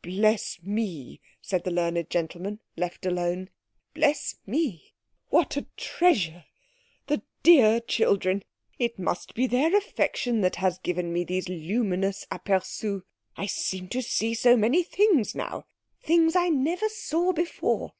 "Bless 0.00 0.58
me!" 0.62 1.20
said 1.42 1.64
the 1.64 1.70
learned 1.70 2.08
gentleman, 2.08 2.60
left 2.78 3.04
alone, 3.04 3.50
"bless 3.92 4.36
me! 4.46 4.94
What 5.28 5.54
a 5.58 5.66
treasure! 5.76 6.46
The 7.08 7.20
dear 7.42 7.80
children! 7.80 8.42
It 8.78 8.98
must 8.98 9.34
be 9.34 9.46
their 9.46 9.76
affection 9.76 10.40
that 10.40 10.56
has 10.56 10.78
given 10.78 11.12
me 11.12 11.24
these 11.24 11.50
luminous 11.50 12.24
aperçus. 12.32 13.02
I 13.36 13.44
seem 13.44 13.88
to 13.90 14.00
see 14.00 14.32
so 14.32 14.56
many 14.56 14.82
things 14.82 15.34
now—things 15.34 16.34
I 16.36 16.48
never 16.48 16.88
saw 16.88 17.34
before! 17.34 17.92